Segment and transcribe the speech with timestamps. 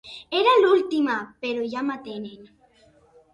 [0.37, 2.49] Era l'última, però ja m'atenen.